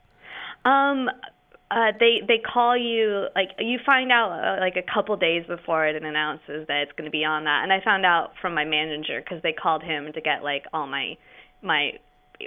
[0.65, 1.07] Um,
[1.71, 5.85] uh, they they call you like you find out uh, like a couple days before
[5.85, 8.65] it announces that it's going to be on that, and I found out from my
[8.65, 11.15] manager because they called him to get like all my
[11.61, 11.91] my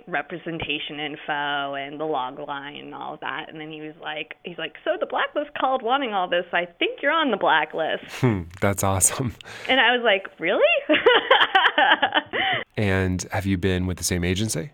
[0.07, 4.35] representation info and the log line and all of that, and then he was like
[4.45, 8.05] he's like so the blacklist called wanting all this, I think you're on the blacklist,
[8.21, 9.35] Hmm, that's awesome.
[9.69, 10.63] and I was like really.
[12.77, 14.71] And have you been with the same agency?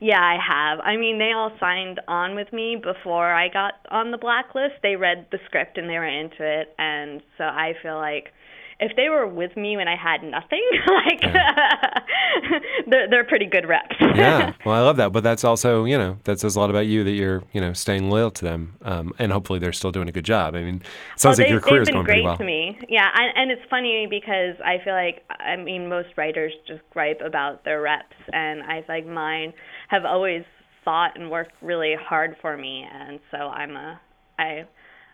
[0.00, 0.78] Yeah, I have.
[0.80, 4.74] I mean, they all signed on with me before I got on the blacklist.
[4.82, 8.32] They read the script and they were into it, and so I feel like
[8.80, 11.20] if they were with me when I had nothing, like
[12.86, 13.96] they're they're pretty good reps.
[14.20, 14.52] Yeah.
[14.66, 15.12] Well, I love that.
[15.12, 17.72] But that's also, you know, that says a lot about you that you're, you know,
[17.72, 18.74] staying loyal to them.
[18.82, 20.54] Um, and hopefully they're still doing a good job.
[20.54, 20.82] I mean,
[21.16, 22.36] sounds oh, like they, your career's they've been going great pretty well.
[22.36, 22.78] to me.
[22.88, 27.20] Yeah, and, and it's funny because I feel like I mean most writers just gripe
[27.24, 29.54] about their reps, and I feel like mine
[29.88, 30.42] have always
[30.84, 34.00] thought and worked really hard for me, and so I'm a
[34.38, 34.64] I.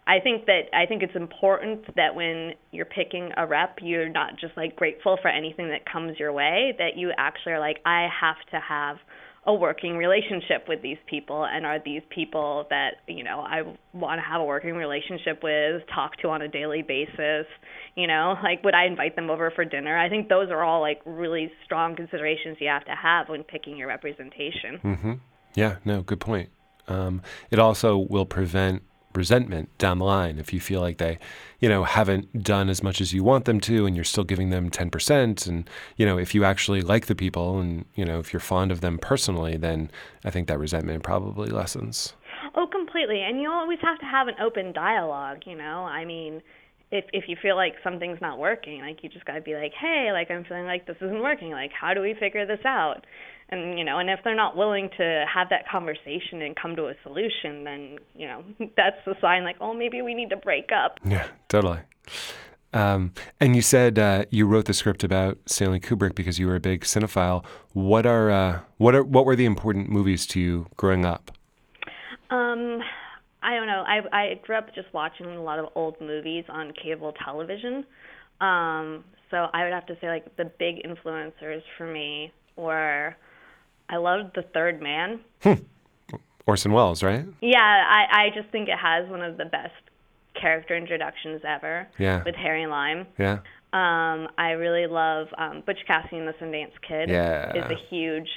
[0.06, 4.38] I think that I think it's important that when you're picking a rep, you're not
[4.38, 6.74] just like grateful for anything that comes your way.
[6.78, 8.98] That you actually are like, I have to have
[9.46, 14.18] a working relationship with these people and are these people that you know I want
[14.18, 17.46] to have a working relationship with talk to on a daily basis
[17.94, 20.80] you know like would I invite them over for dinner I think those are all
[20.80, 25.12] like really strong considerations you have to have when picking your representation hmm
[25.54, 25.76] Yeah.
[25.84, 26.50] No, good point.
[26.88, 28.82] Um, it also will prevent
[29.16, 31.18] resentment down the line if you feel like they,
[31.60, 34.50] you know, haven't done as much as you want them to, and you're still giving
[34.50, 35.46] them ten percent.
[35.46, 38.70] And you know, if you actually like the people, and you know, if you're fond
[38.72, 39.90] of them personally, then
[40.24, 42.14] I think that resentment probably lessens.
[42.54, 43.22] Oh, completely.
[43.22, 45.84] And you always have to have an open dialogue, you know?
[45.84, 46.42] I mean,
[46.90, 49.72] if if you feel like something's not working, like you just got to be like,
[49.72, 51.50] "Hey, like I'm feeling like this isn't working.
[51.50, 53.04] Like how do we figure this out?"
[53.48, 56.86] And you know, and if they're not willing to have that conversation and come to
[56.86, 58.42] a solution, then, you know,
[58.76, 61.80] that's the sign like, "Oh, maybe we need to break up." Yeah, totally.
[62.72, 66.56] Um, and you said uh, you wrote the script about Stanley Kubrick because you were
[66.56, 67.44] a big cinephile.
[67.72, 71.30] What are uh, what are what were the important movies to you growing up?
[72.30, 72.80] Um,
[73.42, 73.84] I don't know.
[73.86, 77.86] I I grew up just watching a lot of old movies on cable television.
[78.40, 83.16] Um, so I would have to say like the big influencers for me were
[83.88, 85.20] I loved The Third Man.
[86.46, 87.24] Orson Welles, right?
[87.40, 89.72] Yeah, I I just think it has one of the best
[90.40, 92.22] character introductions ever Yeah.
[92.24, 93.06] with Harry Lime.
[93.18, 93.38] Yeah.
[93.72, 97.08] Um, I really love um, Butch Cassidy and the Sundance Kid.
[97.10, 97.52] Yeah.
[97.56, 98.28] is a huge.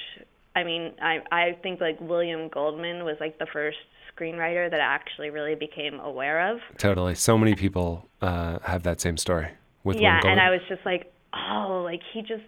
[0.56, 3.78] I mean, I I think like William Goldman was like the first
[4.16, 6.58] screenwriter that I actually really became aware of.
[6.78, 7.14] Totally.
[7.14, 9.48] So many people uh, have that same story
[9.84, 12.42] with yeah, and I was just like, oh, like he just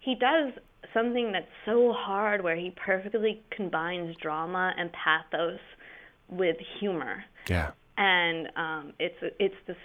[0.00, 0.52] he does
[0.96, 5.60] something that's so hard where he perfectly combines drama and pathos
[6.28, 7.22] with humor.
[7.48, 7.70] Yeah.
[7.98, 9.76] and um, it's it's this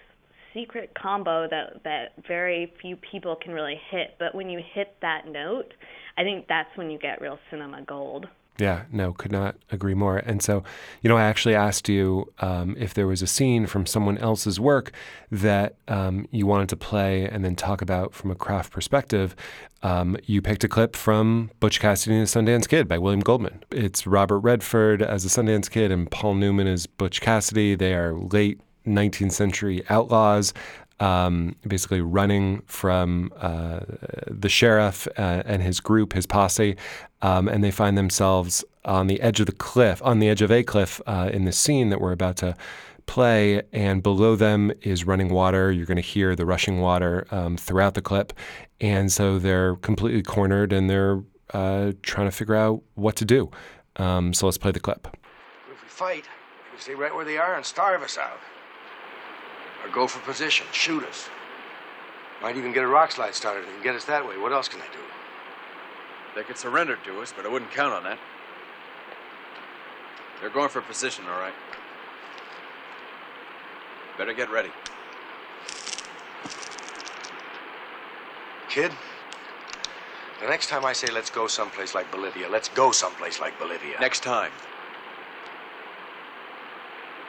[0.53, 4.15] secret combo that that very few people can really hit.
[4.19, 5.73] But when you hit that note,
[6.17, 8.27] I think that's when you get real cinema gold.
[8.57, 10.17] Yeah, no, could not agree more.
[10.17, 10.63] And so,
[11.01, 14.59] you know, I actually asked you um, if there was a scene from someone else's
[14.59, 14.91] work
[15.31, 19.35] that um, you wanted to play and then talk about from a craft perspective.
[19.83, 23.63] Um, you picked a clip from Butch Cassidy and the Sundance Kid by William Goldman.
[23.71, 27.73] It's Robert Redford as the Sundance Kid and Paul Newman as Butch Cassidy.
[27.73, 30.53] They are late 19th century outlaws
[31.01, 33.79] um, basically running from uh,
[34.27, 36.77] the sheriff uh, and his group, his posse,
[37.23, 40.51] um, and they find themselves on the edge of the cliff, on the edge of
[40.51, 42.55] a cliff uh, in the scene that we're about to
[43.07, 43.63] play.
[43.73, 45.71] And below them is running water.
[45.71, 48.31] You're going to hear the rushing water um, throughout the clip.
[48.79, 53.49] And so they're completely cornered and they're uh, trying to figure out what to do.
[53.95, 55.07] Um, so let's play the clip.
[55.71, 56.25] If we fight,
[56.71, 58.39] we stay right where they are and starve us out.
[59.83, 61.29] Or go for position, shoot us.
[62.41, 64.37] Might even get a rock slide started and get us that way.
[64.37, 65.03] What else can they do?
[66.35, 68.17] They could surrender to us, but I wouldn't count on that.
[70.39, 71.53] They're going for position, all right.
[74.17, 74.69] Better get ready.
[78.69, 78.91] Kid,
[80.41, 83.99] the next time I say let's go someplace like Bolivia, let's go someplace like Bolivia.
[83.99, 84.51] Next time.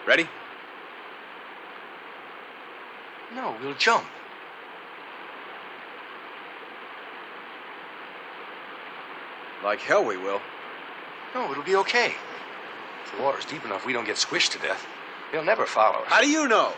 [0.07, 0.29] Ready?
[3.35, 4.05] No, we'll jump.
[9.65, 10.41] Like hell we will.
[11.35, 12.13] No, it'll be okay.
[13.05, 14.87] If the water's deep enough, we don't get squished to death.
[15.31, 16.09] They'll never follow us.
[16.09, 16.73] How do you know?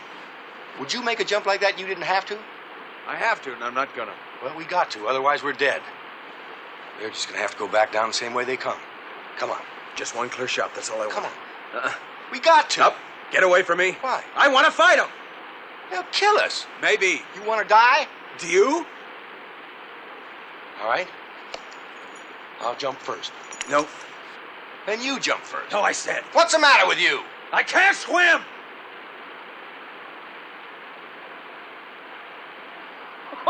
[0.79, 2.37] Would you make a jump like that you didn't have to?
[3.07, 4.13] I have to, and I'm not gonna.
[4.43, 5.81] Well, we got to, otherwise we're dead.
[6.99, 8.77] They're just gonna have to go back down the same way they come.
[9.37, 9.61] Come on.
[9.95, 11.11] Just one clear shot, that's all I want.
[11.11, 11.31] Come on.
[11.75, 11.93] Uh-uh.
[12.31, 12.85] We got to.
[12.85, 12.97] Up.
[13.31, 13.93] Get away from me.
[14.01, 14.23] Why?
[14.35, 15.09] I want to fight them.
[15.89, 16.67] They'll kill us.
[16.81, 17.27] Maybe.
[17.33, 18.07] You want to die?
[18.37, 18.87] Do you?
[20.81, 21.09] All right.
[22.59, 23.33] I'll jump first.
[23.69, 23.87] No.
[24.85, 25.71] Then you jump first.
[25.71, 26.25] No, I said.
[26.33, 27.23] What's the matter with you?
[27.51, 28.45] I can't swim!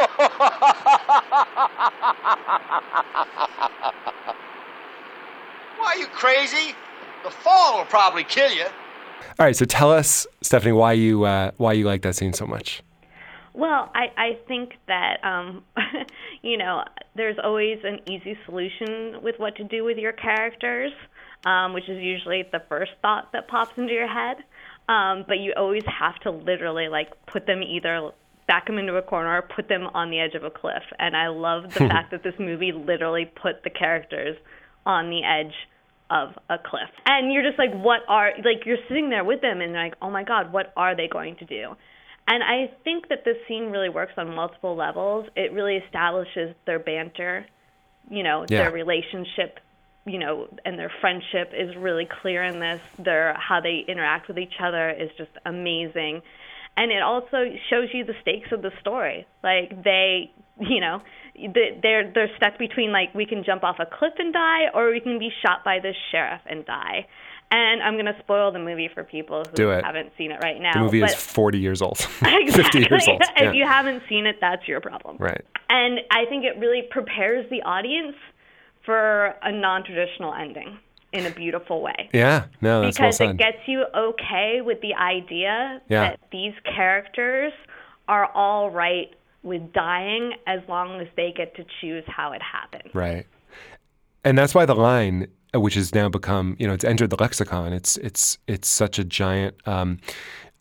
[5.75, 6.77] Why, are you crazy?
[7.23, 8.67] The fall will probably kill you.
[9.37, 12.45] All right, so tell us, Stephanie, why you uh, why you like that scene so
[12.45, 12.81] much.
[13.53, 15.63] Well, I, I think that, um,
[16.41, 16.83] you know,
[17.15, 20.91] there's always an easy solution with what to do with your characters,
[21.45, 24.37] um, which is usually the first thought that pops into your head.
[24.89, 28.11] Um, but you always have to literally, like, put them either
[28.47, 30.83] back them into a corner or put them on the edge of a cliff.
[30.99, 34.37] And I love the fact that this movie literally put the characters
[34.85, 35.53] on the edge
[36.09, 36.89] of a cliff.
[37.05, 40.09] And you're just like, what are, like, you're sitting there with them and like, oh
[40.09, 41.75] my God, what are they going to do?
[42.27, 45.27] And I think that this scene really works on multiple levels.
[45.35, 47.45] It really establishes their banter,
[48.09, 48.63] you know, Yeah.
[48.63, 49.59] their relationship,
[50.05, 52.81] you know, and their friendship is really clear in this.
[52.97, 56.21] Their how they interact with each other is just amazing.
[56.77, 59.25] And it also shows you the stakes of the story.
[59.43, 61.01] Like they, you know,
[61.81, 64.99] they're they're stuck between like we can jump off a cliff and die, or we
[64.99, 67.07] can be shot by the sheriff and die.
[67.51, 69.85] And I'm gonna spoil the movie for people who Do it.
[69.85, 70.73] haven't seen it right now.
[70.73, 72.81] The movie is 40 years old, exactly.
[72.83, 73.21] 50 years old.
[73.37, 75.17] if you haven't seen it, that's your problem.
[75.19, 75.45] Right.
[75.69, 78.15] And I think it really prepares the audience
[78.83, 80.77] for a non-traditional ending
[81.13, 82.09] in a beautiful way.
[82.13, 83.29] Yeah, no, that's well because said.
[83.31, 86.09] it gets you okay with the idea Yeah.
[86.09, 87.53] that these characters
[88.07, 89.13] are all right
[89.45, 92.93] with dying as long as they get to choose how it happens.
[92.93, 93.25] Right.
[94.23, 97.15] And that's why the line, uh, which has now become, you know, it's entered the
[97.17, 97.71] lexicon.
[97.71, 99.99] It's it's it's such a giant, um,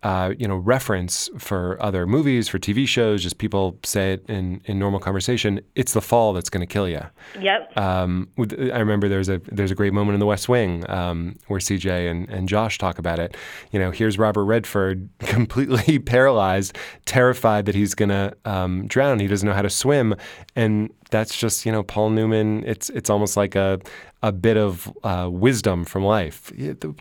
[0.05, 3.23] uh, you know, reference for other movies, for TV shows.
[3.23, 5.61] Just people say it in in normal conversation.
[5.75, 7.01] It's the fall that's going to kill you.
[7.41, 7.77] Yep.
[7.79, 11.37] Um, with- I remember there's a there's a great moment in The West Wing um,
[11.49, 13.35] where CJ and, and Josh talk about it.
[13.73, 19.21] You know, here's Robert Redford completely paralyzed, terrified that he's gonna um, drown.
[19.21, 20.15] He doesn't know how to swim,
[20.55, 22.65] and that's just you know Paul Newman.
[22.67, 23.81] It's it's almost like a
[24.23, 26.53] a bit of uh, wisdom from life.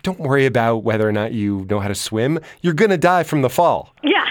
[0.02, 2.38] Don't worry about whether or not you know how to swim.
[2.62, 3.92] You're gonna die from the fall.
[4.04, 4.24] Yeah.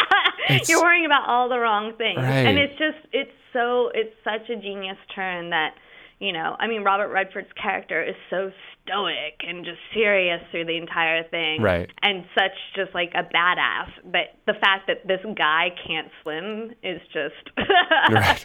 [0.68, 2.18] You're worrying about all the wrong things.
[2.18, 2.46] Right.
[2.46, 5.74] And it's just it's so it's such a genius turn that,
[6.18, 8.50] you know, I mean Robert Redford's character is so
[8.90, 11.62] stoic and just serious through the entire thing.
[11.62, 11.90] Right.
[12.02, 13.90] And such just like a badass.
[14.04, 17.56] But the fact that this guy can't swim is just.
[18.10, 18.44] Right.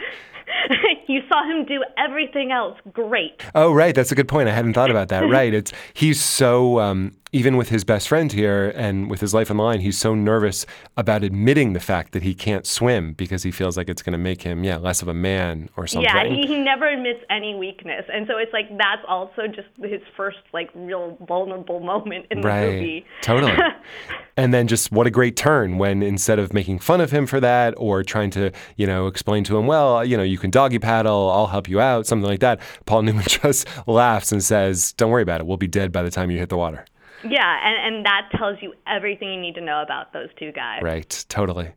[1.07, 3.41] you saw him do everything else great.
[3.55, 3.95] Oh, right.
[3.95, 4.49] That's a good point.
[4.49, 5.21] I hadn't thought about that.
[5.29, 5.53] right.
[5.53, 9.57] It's he's so um, even with his best friend here and with his life on
[9.57, 13.51] the line, he's so nervous about admitting the fact that he can't swim because he
[13.51, 16.09] feels like it's going to make him, yeah, less of a man or something.
[16.09, 20.01] Yeah, he, he never admits any weakness, and so it's like that's also just his
[20.15, 22.73] first like real vulnerable moment in the right.
[22.73, 23.05] movie.
[23.21, 23.57] Totally.
[24.37, 27.39] and then just what a great turn when instead of making fun of him for
[27.41, 30.79] that or trying to, you know, explain to him, well, you know, you can doggy
[30.79, 32.61] paddle, I'll help you out, something like that.
[32.85, 35.47] Paul Newman just laughs and says, "Don't worry about it.
[35.47, 36.85] We'll be dead by the time you hit the water."
[37.29, 40.81] Yeah, and, and that tells you everything you need to know about those two guys.
[40.81, 41.71] Right, totally.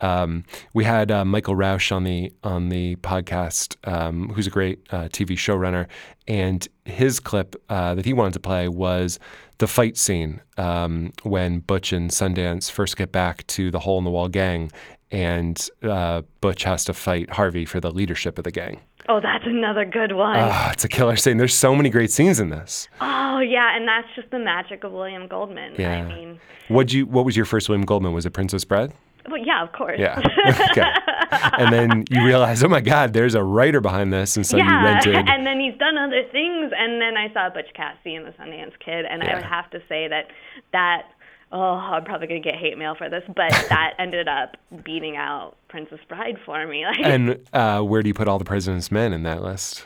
[0.00, 4.80] Um, we had uh, Michael Rauch on the on the podcast, um, who's a great
[4.90, 5.86] uh, TV showrunner,
[6.26, 9.18] and his clip uh, that he wanted to play was
[9.58, 14.04] the fight scene um, when Butch and Sundance first get back to the Hole in
[14.04, 14.70] the Wall gang,
[15.10, 18.80] and uh, Butch has to fight Harvey for the leadership of the gang.
[19.08, 20.38] Oh, that's another good one.
[20.38, 21.38] Oh, it's a killer scene.
[21.38, 22.88] There's so many great scenes in this.
[23.00, 25.74] oh yeah, and that's just the magic of William Goldman.
[25.78, 26.02] Yeah.
[26.02, 27.06] I mean, What you?
[27.06, 28.12] What was your first William Goldman?
[28.12, 28.92] Was it Princess Bride?
[29.30, 29.98] well, yeah, of course.
[29.98, 30.20] Yeah.
[30.70, 30.84] okay.
[31.30, 34.64] And then you realize, oh my God, there's a writer behind this, and so you
[34.64, 35.14] yeah, rented.
[35.28, 38.72] and then he's done other things, and then I saw Butch Cassidy and the Sundance
[38.84, 40.26] Kid, and I would have to say that
[40.72, 41.02] that
[41.52, 45.56] oh, I'm probably gonna get hate mail for this, but that ended up beating out
[45.68, 46.84] Princess Bride for me.
[46.86, 49.84] Like, And uh, where do you put all the President's Men in that list?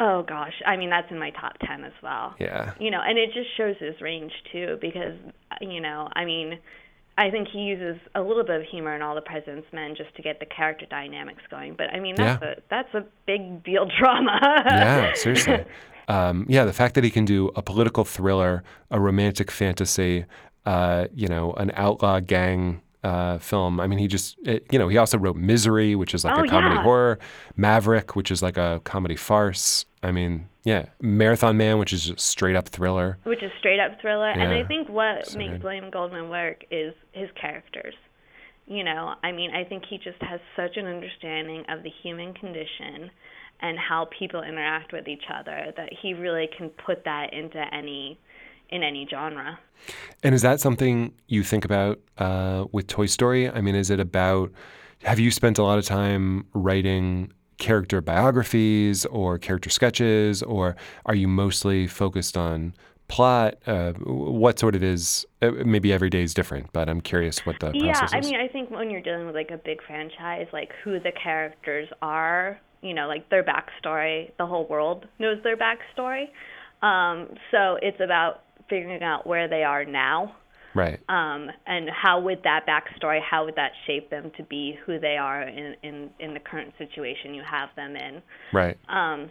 [0.00, 2.34] oh gosh, I mean that's in my top ten as well.
[2.38, 2.72] Yeah.
[2.78, 5.14] You know, and it just shows his range too, because
[5.60, 6.58] you know, I mean.
[7.20, 10.14] I think he uses a little bit of humor in all the President's Men just
[10.14, 11.74] to get the character dynamics going.
[11.76, 12.50] But I mean, that's Yeah.
[12.50, 14.38] a that's a big deal drama.
[14.64, 15.64] Yeah, seriously.
[16.06, 20.26] Um, yeah, the fact that he can do a political thriller, a romantic fantasy,
[20.68, 23.80] uh, you know, an outlaw gang uh, film.
[23.80, 26.44] I mean, he just, it, you know, he also wrote Misery, which is like Oh,
[26.44, 26.82] a comedy yeah.
[26.82, 27.18] horror,
[27.56, 29.86] Maverick, which is like a comedy farce.
[30.02, 33.16] I mean, yeah, Marathon Man, which is just straight up thriller.
[33.24, 34.28] which is straight up thriller.
[34.30, 35.62] And I think what so makes good.
[35.64, 37.94] William Goldman work is his characters.
[38.66, 42.34] You know, I mean, I think he just has such an understanding of the human
[42.34, 43.10] condition
[43.60, 48.18] and how people interact with each other that he really can put that into any
[48.68, 49.58] in any genre.
[50.22, 53.48] And is that something you think about uh, with Toy Story?
[53.48, 54.50] I mean, is it about,
[55.02, 60.76] have you spent a lot of time writing character biographies or character sketches, or
[61.06, 62.74] are you mostly focused on
[63.08, 63.54] plot?
[63.66, 67.58] Uh, what sort of is, uh, maybe every day is different, but I'm curious what
[67.60, 70.72] the Yeah, I mean, I think when you're dealing with like a big franchise, like
[70.84, 76.28] who the characters are, you know, like their backstory, the whole world knows their backstory.
[76.80, 80.34] Um, so it's about figuring out where they are now,
[80.74, 81.00] right.
[81.08, 85.16] um, and how would that backstory, how would that shape them to be who they
[85.16, 88.22] are in in, in the current situation you have them in.
[88.52, 88.78] Right.
[88.88, 89.30] Um,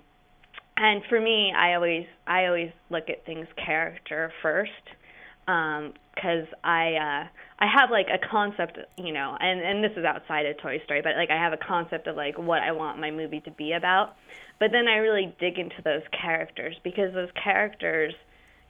[0.77, 4.71] and for me, I always I always look at things character first,
[5.45, 7.27] because I uh,
[7.59, 11.01] I have like a concept, you know, and and this is outside of Toy Story,
[11.01, 13.71] but like I have a concept of like what I want my movie to be
[13.73, 14.15] about.
[14.59, 18.13] But then I really dig into those characters because those characters,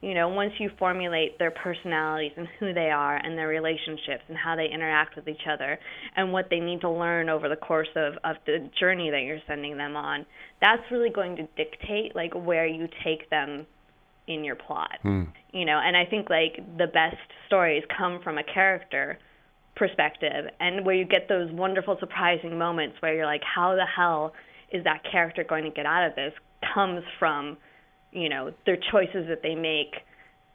[0.00, 4.36] you know, once you formulate their personalities and who they are and their relationships and
[4.36, 5.78] how they interact with each other
[6.16, 9.40] and what they need to learn over the course of, of the journey that you're
[9.48, 10.24] sending them on,
[10.60, 13.66] that's really going to dictate like where you take them
[14.28, 14.98] in your plot.
[15.02, 15.24] Hmm.
[15.52, 19.18] You know, and I think like the best stories come from a character
[19.74, 24.32] perspective and where you get those wonderful surprising moments where you're like how the hell
[24.72, 26.32] is that character going to get out of this
[26.74, 27.56] comes from
[28.20, 29.96] you know their choices that they make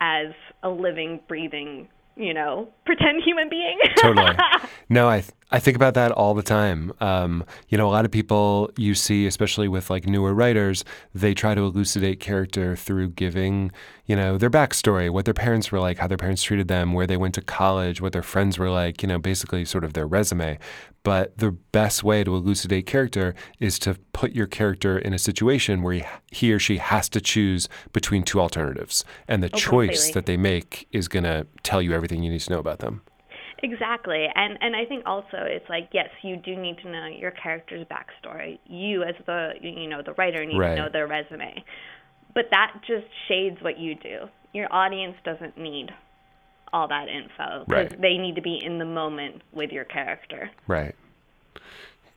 [0.02, 0.28] as
[0.64, 4.36] a living breathing you know pretend human being totally.
[4.90, 5.24] No, I
[5.54, 6.92] I think about that all the time.
[7.00, 11.36] Um, you know, a lot of people you see, especially with like newer writers, they
[11.36, 13.72] try to elucidate character through giving,
[14.08, 17.06] you know, their backstory, what their parents were like, how their parents treated them, where
[17.06, 20.08] they went to college, what their friends were like, you know, basically sort of their
[20.08, 20.58] resume.
[21.04, 25.84] But the best way to elucidate character is to put your character in a situation
[25.84, 30.14] where he, he or she has to choose between two alternatives, and the choice completely.
[30.14, 33.04] that they make is going to tell you everything you need to know about them.
[33.64, 34.28] Exactly.
[34.36, 37.88] And and I think also it's like yes, you do need to know your character's
[37.88, 38.60] backstory.
[38.68, 40.76] You as the you know, the writer need Right.
[40.76, 41.64] to know their resume.
[42.36, 44.28] But that just shades what you do.
[44.54, 45.92] Your audience doesn't need
[46.74, 48.02] all that info because Right.
[48.02, 50.52] they need to be in the moment with your character.
[50.68, 50.96] Right.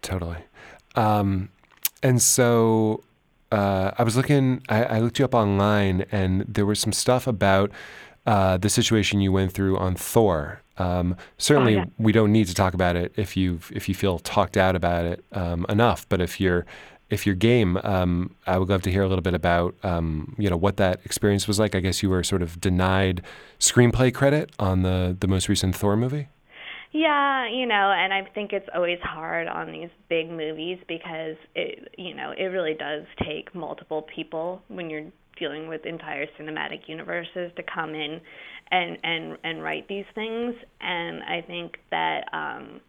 [0.02, 0.38] Totally.
[0.96, 1.50] Um,
[2.02, 3.02] and so
[3.52, 4.60] Uh, I was looking.
[4.68, 7.70] I, I looked you up online, and there was some stuff about
[8.26, 10.62] uh, the situation you went through on Thor.
[10.78, 11.84] Um, certainly, Oh, yeah.
[11.98, 15.04] we don't need to talk about it if you if you feel talked out about
[15.06, 16.06] it um, enough.
[16.08, 16.66] But if you're
[17.08, 20.50] if you're game, um, I would love to hear a little bit about um, you
[20.50, 21.74] know what that experience was like.
[21.74, 23.22] I guess you were sort of denied
[23.58, 26.28] screenplay credit on the the most recent Thor movie.
[26.92, 31.92] Yeah, you know, and I think it's always hard on these big movies because it,
[31.98, 35.04] you know, it really does take multiple people when you're
[35.38, 38.20] dealing with entire cinematic universes to come in
[38.70, 40.54] and and and write these things.
[40.80, 42.80] And I think that um,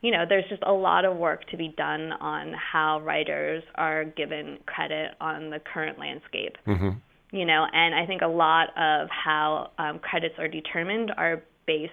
[0.00, 4.04] you know, there's just a lot of work to be done on how writers are
[4.04, 6.56] given credit on the current landscape
[7.32, 11.92] you know and i think a lot of how um, credits are determined are based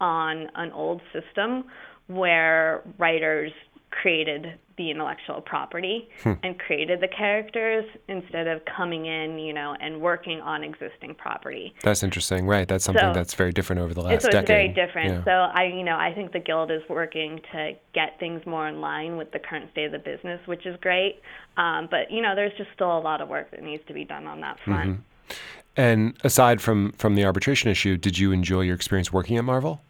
[0.00, 1.64] on an old system
[2.06, 3.52] where writers
[3.90, 10.00] created the intellectual property and created the characters instead of coming in you know and
[10.00, 12.66] working on existing property That's interesting, right?
[12.66, 14.46] That's something So- that's very different over the last so it's decade.
[14.46, 15.10] very different.
[15.10, 15.24] Yeah.
[15.24, 18.80] So I, you know, I think the guild is working to get things more in
[18.80, 21.20] line with the current state of the business, which is great.
[21.56, 24.04] Um, but you know, there's just still a lot of work that needs to be
[24.04, 24.90] done on that front.
[24.90, 25.32] Mm-hmm.
[25.76, 29.82] And aside from from the arbitration issue, did you enjoy your experience working at Marvel?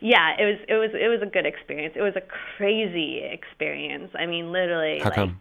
[0.00, 1.94] Yeah, it was it was it was a good experience.
[1.96, 2.22] It was a
[2.56, 4.10] crazy experience.
[4.18, 5.40] I mean, literally How like come?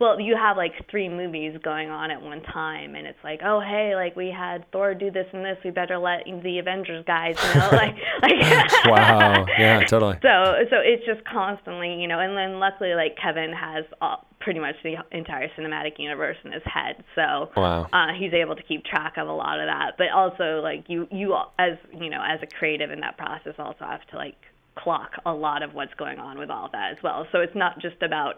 [0.00, 3.60] well, you have like three movies going on at one time and it's like, "Oh,
[3.60, 5.58] hey, like we had Thor do this and this.
[5.64, 9.46] We better let the Avengers guys know." like like Wow.
[9.58, 10.18] Yeah, totally.
[10.22, 14.60] So so it's just constantly, you know, and then luckily like Kevin has all, pretty
[14.60, 17.04] much the entire cinematic universe in his head.
[17.14, 17.86] So Wow.
[17.92, 19.98] uh, he's able to keep track of a lot of that.
[19.98, 23.84] But also like you you as you know as a creative in that process also
[23.84, 24.36] have to like
[24.74, 27.26] clock a lot of what's going on with all of that as well.
[27.30, 28.36] So it's not just about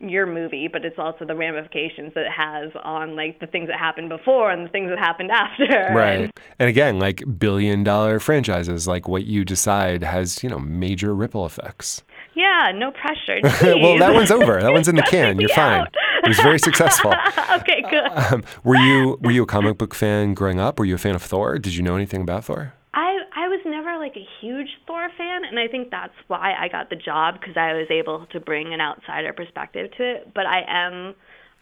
[0.00, 3.78] your movie, but it's also the ramifications that it has on like the things that
[3.78, 5.66] happened before and the things that happened after.
[5.94, 6.20] Right.
[6.22, 11.14] And- And again, like billion dollar franchises, like what you decide has, you know, major
[11.14, 12.02] ripple effects.
[12.38, 13.40] Yeah, no pressure.
[13.82, 14.62] well, that one's over.
[14.62, 15.40] That one's in the can.
[15.40, 15.86] You're fine.
[16.22, 17.12] It was very successful.
[17.56, 18.06] okay, good.
[18.06, 20.78] Um, were you were you a comic book fan growing up?
[20.78, 21.58] Were you a fan of Thor?
[21.58, 22.74] Did you know anything about Thor?
[22.94, 26.68] I I was never like a huge Thor fan, and I think that's why I
[26.68, 30.32] got the job because I was able to bring an outsider perspective to it.
[30.32, 31.14] But I am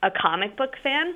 [0.02, 1.14] a comic book fan.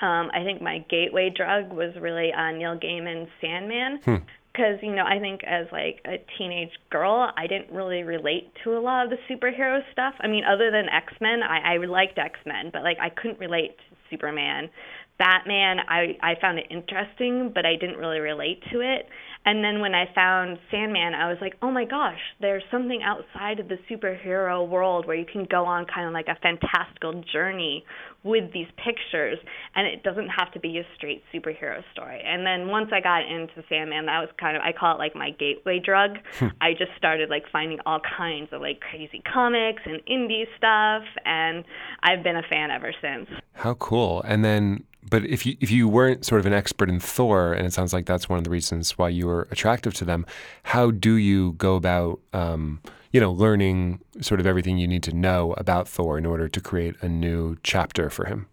[0.00, 4.22] Um, I think my gateway drug was really uh, Neil Gaiman's Sandman.
[4.58, 8.76] Because you know, I think as like a teenage girl, I didn't really relate to
[8.76, 10.14] a lot of the superhero stuff.
[10.18, 13.38] I mean, other than X Men, I, I liked X Men, but like I couldn't
[13.38, 14.68] relate to Superman.
[15.16, 19.06] Batman, I I found it interesting, but I didn't really relate to it.
[19.44, 23.60] And then when I found Sandman, I was like, oh my gosh, there's something outside
[23.60, 27.84] of the superhero world where you can go on kind of like a fantastical journey
[28.24, 29.38] with these pictures,
[29.74, 32.20] and it doesn't have to be a straight superhero story.
[32.24, 35.14] And then once I got into Sandman, that was kind of I call it like
[35.14, 36.18] my gateway drug.
[36.38, 36.48] Hmm.
[36.60, 41.64] I just started like finding all kinds of like crazy comics and indie stuff, and
[42.02, 43.28] I've been a fan ever since.
[43.54, 44.22] How cool.
[44.22, 47.66] And then but if you if you weren't sort of an expert in Thor, and
[47.66, 50.26] it sounds like that's one of the reasons why you were attractive to them,
[50.64, 52.80] how do you go about um,
[53.12, 56.60] you know, learning sort of everything you need to know about Thor in order to
[56.60, 58.46] create a new chapter for him?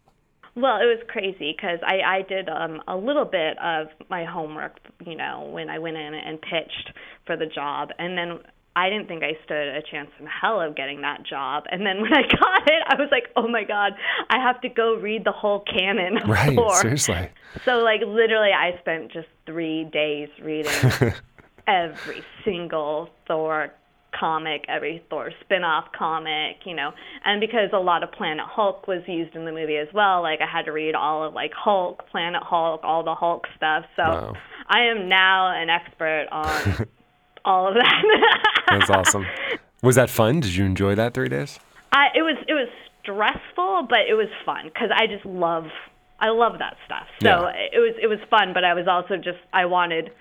[0.55, 4.79] Well, it was crazy because I, I did um, a little bit of my homework,
[5.05, 6.93] you know, when I went in and pitched
[7.25, 7.89] for the job.
[7.99, 8.39] And then
[8.75, 11.63] I didn't think I stood a chance in hell of getting that job.
[11.71, 13.93] And then when I got it, I was like, oh my God,
[14.29, 17.29] I have to go read the whole canon Right, seriously.
[17.63, 20.73] So, like, literally, I spent just three days reading
[21.67, 23.71] every single Thor
[24.19, 26.91] comic, every Thor spin-off comic, you know.
[27.23, 30.39] And because a lot of Planet Hulk was used in the movie as well, like
[30.41, 33.85] I had to read all of like Hulk, Planet Hulk, all the Hulk stuff.
[33.95, 34.33] So Wow.
[34.67, 36.87] I am now an expert on
[37.45, 38.03] all of that.
[38.69, 39.25] That's awesome.
[39.81, 40.39] Was that fun?
[40.41, 41.59] Did you enjoy that three days?
[41.91, 42.67] I it was it was
[43.01, 45.65] stressful, but it was fun because I just love
[46.19, 47.07] I love that stuff.
[47.21, 47.51] So Yeah.
[47.71, 50.11] it was it was fun, but I was also just I wanted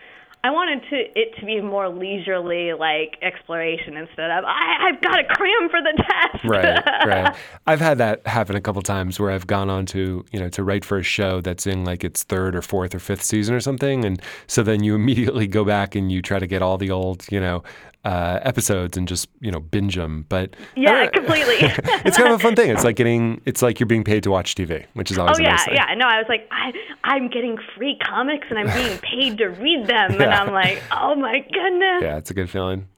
[0.45, 5.17] I wanted to it to be more leisurely like exploration instead of I I've got
[5.17, 6.45] to cram for the test.
[6.45, 7.35] Right, right.
[7.67, 10.63] I've had that happen a couple times where I've gone on to, you know, to
[10.63, 13.61] write for a show that's in like its third or fourth or fifth season or
[13.61, 14.05] something.
[14.05, 17.25] And so then you immediately go back and you try to get all the old,
[17.33, 17.63] you know,
[18.05, 20.27] uh, episodes and just, you know, binge them.
[20.29, 21.57] But yeah, completely.
[21.61, 22.69] it's kind of a fun thing.
[22.71, 25.41] It's like getting, it's like you're being paid to watch TV, which is always Oh
[25.41, 25.95] a yeah, nice yeah.
[25.95, 26.73] No, I was like, I
[27.05, 30.34] I'm getting free comics and I'm being paid to read them, Yeah.
[30.35, 32.03] I'm like, oh my goodness.
[32.03, 32.89] Yeah, it's a good feeling.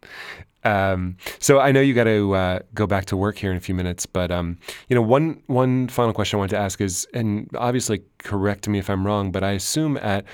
[0.64, 3.60] Um, so I know you got to uh, go back to work here in a
[3.60, 4.58] few minutes, but um,
[4.88, 8.78] you know, one one final question I wanted to ask is, and obviously correct me
[8.78, 10.24] if I'm wrong, but I assume at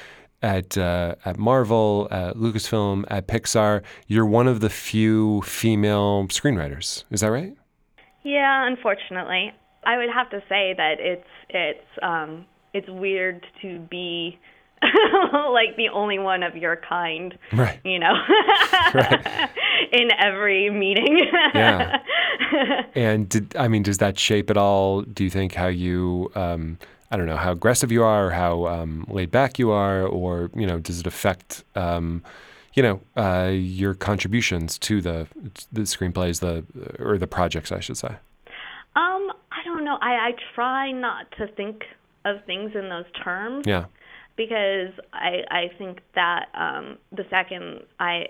[0.43, 7.05] at uh, at Marvel, at Lucasfilm, at Pixar, you're one of the few female screenwriters.
[7.11, 7.55] Is that right?
[8.23, 9.53] Yeah, unfortunately,
[9.85, 14.39] I would have to say that it's it's um, it's weird to be
[15.53, 17.79] like the only one of your kind, Right.
[17.85, 18.15] you know,
[19.93, 21.27] in every meeting.
[21.55, 21.99] Yeah.
[22.95, 25.01] And did I mean, does that shape at all?
[25.03, 26.79] Do you think how you, um,
[27.11, 30.51] I don't know, how aggressive you are, or how um, laid back you are, or
[30.55, 32.23] you know, does it affect, um,
[32.75, 35.27] you know, uh, your contributions to the
[35.73, 36.65] the screenplays, the
[37.03, 38.17] or the projects, I should say?
[38.95, 39.97] Um, I don't know.
[40.03, 41.85] I, I try not to think
[42.27, 43.87] of things in those terms Yeah.
[44.37, 48.29] Because I I think that um, the second I,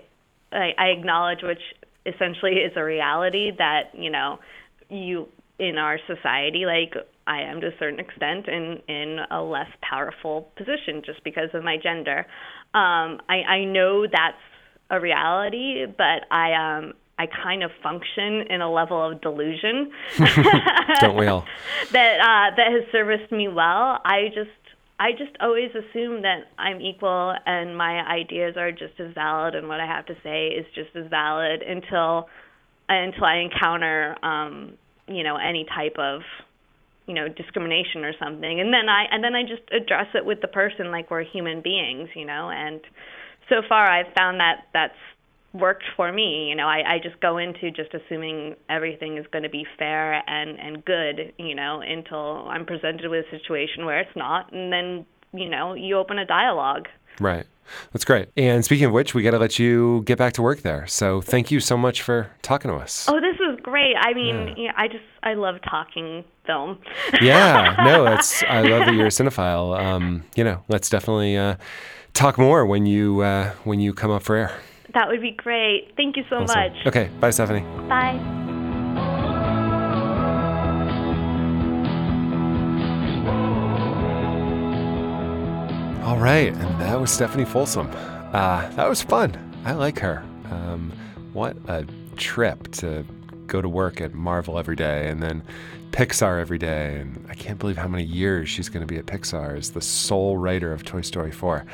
[0.51, 1.61] I I acknowledge which
[2.05, 4.39] essentially is a reality that you know
[4.89, 5.27] you
[5.59, 6.95] in our society like
[7.25, 11.63] I am to a certain extent in in a less powerful position just because of
[11.63, 12.25] my gender.
[12.73, 14.37] Um, I I know that's
[14.89, 19.91] a reality, but I um I kind of function in a level of delusion
[20.99, 21.45] Don't we all?
[21.91, 23.99] that uh, that has serviced me well.
[24.03, 24.49] I just
[24.99, 29.67] I just always assume that I'm equal and my ideas are just as valid and
[29.67, 32.29] what I have to say is just as valid until
[32.87, 34.77] until I encounter um,
[35.07, 36.21] you know any type of
[37.07, 38.59] you know discrimination or something.
[38.59, 41.61] And then I and then I just address it with the person like we're human
[41.61, 42.49] beings you know?
[42.49, 42.79] And
[43.49, 44.93] so far I've found that that's
[45.53, 46.47] worked for me.
[46.49, 50.27] You know, I, I just go into just assuming everything is going to be fair
[50.29, 51.33] and and good.
[51.37, 55.73] You know, until I'm presented with a situation where it's not, and then you know
[55.73, 56.87] you open a dialogue.
[57.19, 57.45] Right.
[57.93, 58.29] That's great.
[58.35, 60.85] And speaking of which, we got to let you get back to work there.
[60.87, 63.07] So thank you so much for talking to us.
[63.07, 63.95] Oh, this was great.
[63.97, 64.73] I mean, yeah.
[64.75, 66.79] I just I love talking film.
[67.21, 69.79] yeah, no, that's I love that you're a cinephile.
[69.79, 71.55] Um, you know, let's definitely uh,
[72.13, 74.51] talk more when you uh, when you come up for air.
[74.93, 75.91] That would be great.
[75.97, 76.59] Thank you so Awesome.
[76.59, 76.87] much.
[76.87, 77.61] Okay, bye, Stephanie.
[77.89, 78.19] Bye.
[86.03, 87.89] All right, and that was Stephanie Folsom.
[88.33, 89.35] Uh, that was fun.
[89.63, 90.21] I like her.
[90.51, 90.91] Um,
[91.31, 91.85] what a
[92.17, 93.05] trip to
[93.47, 95.41] go to work at Marvel every day and then
[95.91, 96.97] Pixar every day.
[96.99, 99.81] And I can't believe how many years she's going to be at Pixar as the
[99.81, 101.65] sole writer of Toy Story 4.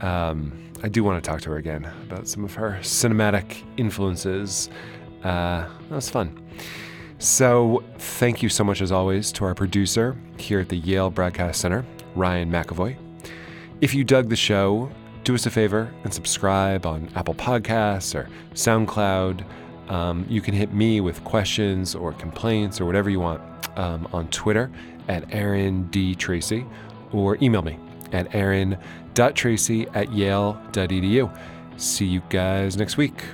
[0.00, 0.52] Um,
[0.84, 4.68] I do want to talk to her again about some of her cinematic influences.
[5.22, 6.36] Uh, that was fun.
[7.18, 11.60] So, thank you so much, as always, to our producer here at the Yale Broadcast
[11.60, 11.84] Center,
[12.16, 12.96] Ryan McAvoy.
[13.80, 14.90] If you dug the show,
[15.22, 19.44] do us a favor and subscribe on Apple Podcasts or SoundCloud.
[19.88, 23.40] Um, you can hit me with questions or complaints or whatever you want
[23.78, 24.68] um, on Twitter
[25.06, 26.16] at Aaron D.
[26.16, 26.66] Tracy
[27.12, 27.78] or email me
[28.12, 28.32] at
[29.18, 31.38] aaron.tracy at yale.edu.
[31.76, 33.24] See you guys next week.